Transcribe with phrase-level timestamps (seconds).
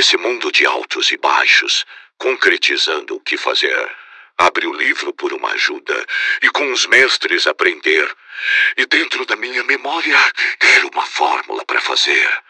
[0.00, 1.84] Nesse mundo de altos e baixos,
[2.16, 3.96] concretizando o que fazer.
[4.38, 6.06] Abre o livro por uma ajuda
[6.40, 8.10] e com os mestres aprender.
[8.78, 10.16] E dentro da minha memória,
[10.58, 12.42] quero uma fórmula para fazer.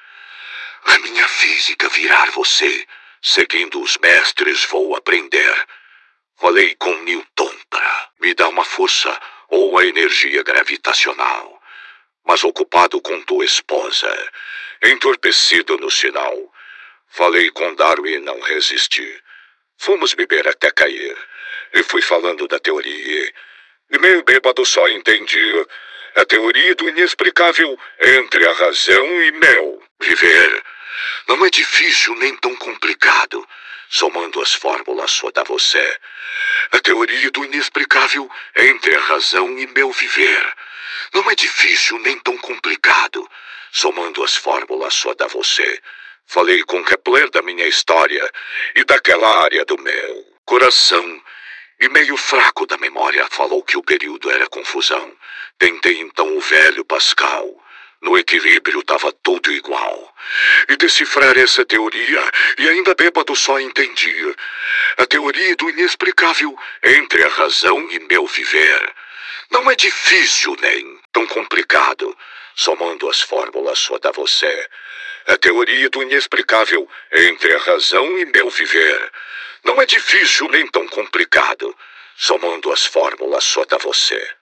[0.84, 2.86] A minha física virar você.
[3.20, 5.66] Seguindo os mestres, vou aprender.
[6.38, 11.60] Falei com Newton para me dar uma força ou a energia gravitacional.
[12.24, 14.30] Mas ocupado com tua esposa,
[14.84, 16.52] entorpecido no sinal.
[17.10, 19.22] Falei com Darwin e não resisti.
[19.78, 21.16] Fomos beber até cair.
[21.74, 23.32] E fui falando da teoria.
[23.90, 25.66] E meio bêbado só entendi.
[26.16, 29.82] A teoria do inexplicável entre a razão e mel.
[30.00, 30.62] Viver
[31.28, 33.46] não é difícil nem tão complicado.
[33.88, 35.98] Somando as fórmulas só dá você.
[36.72, 40.54] A teoria do inexplicável entre a razão e meu viver.
[41.12, 43.28] Não é difícil nem tão complicado.
[43.72, 45.80] Somando as fórmulas só dá você.
[46.32, 48.24] Falei com Kepler da minha história
[48.76, 51.20] e daquela área do meu coração.
[51.80, 55.12] E meio fraco da memória falou que o período era confusão.
[55.58, 57.44] Tentei então o velho Pascal.
[58.00, 60.14] No equilíbrio estava tudo igual.
[60.68, 64.32] E decifrar essa teoria, e ainda bêbado só entendia.
[64.98, 68.94] A teoria do inexplicável entre a razão e meu viver.
[69.50, 72.16] Não é difícil nem tão complicado.
[72.54, 74.68] Somando as fórmulas só dá você.
[75.26, 79.12] A teoria do inexplicável entre a razão e meu viver.
[79.64, 81.76] Não é difícil nem tão complicado.
[82.16, 84.34] Somando as fórmulas só dá você.